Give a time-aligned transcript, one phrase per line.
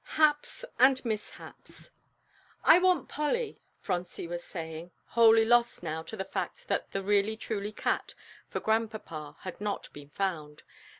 [0.07, 1.91] III HAPS AND MISHAPS
[2.63, 7.37] "I want Polly," Phronsie was saying, wholly lost now to the fact that the "really
[7.37, 8.15] truly cat"
[8.49, 10.63] for Grandpapa had not been found.